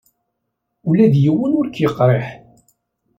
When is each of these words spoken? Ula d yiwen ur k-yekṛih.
Ula 0.89 1.05
d 1.13 1.15
yiwen 1.23 1.57
ur 1.59 1.67
k-yekṛih. 1.69 2.27